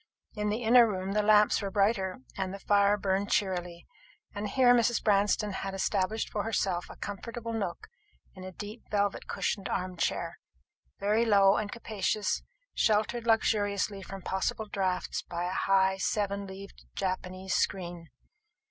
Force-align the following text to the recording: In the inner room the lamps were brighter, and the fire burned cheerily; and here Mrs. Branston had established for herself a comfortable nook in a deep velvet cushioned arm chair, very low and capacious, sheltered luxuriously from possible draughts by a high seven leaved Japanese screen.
In 0.33 0.49
the 0.49 0.63
inner 0.63 0.87
room 0.87 1.11
the 1.11 1.21
lamps 1.21 1.61
were 1.61 1.69
brighter, 1.69 2.21
and 2.35 2.51
the 2.51 2.57
fire 2.59 2.97
burned 2.97 3.29
cheerily; 3.29 3.85
and 4.33 4.49
here 4.49 4.73
Mrs. 4.73 5.03
Branston 5.03 5.51
had 5.51 5.75
established 5.75 6.31
for 6.31 6.41
herself 6.41 6.87
a 6.89 6.95
comfortable 6.95 7.53
nook 7.53 7.87
in 8.33 8.43
a 8.43 8.51
deep 8.51 8.89
velvet 8.89 9.27
cushioned 9.27 9.69
arm 9.69 9.97
chair, 9.97 10.39
very 10.97 11.23
low 11.23 11.55
and 11.55 11.71
capacious, 11.71 12.41
sheltered 12.73 13.27
luxuriously 13.27 14.01
from 14.01 14.23
possible 14.23 14.65
draughts 14.65 15.21
by 15.21 15.43
a 15.43 15.51
high 15.53 15.97
seven 15.99 16.47
leaved 16.47 16.83
Japanese 16.95 17.53
screen. 17.53 18.09